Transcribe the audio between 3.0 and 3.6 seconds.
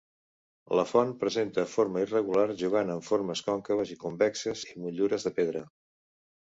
formes